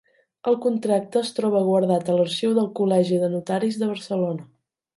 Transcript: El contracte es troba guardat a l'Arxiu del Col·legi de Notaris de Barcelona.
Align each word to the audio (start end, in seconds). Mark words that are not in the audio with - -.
El 0.51 0.55
contracte 0.61 1.19
es 1.25 1.29
troba 1.41 1.61
guardat 1.67 2.09
a 2.13 2.17
l'Arxiu 2.21 2.55
del 2.57 2.73
Col·legi 2.81 3.23
de 3.25 3.31
Notaris 3.37 3.81
de 3.83 3.95
Barcelona. 3.95 4.51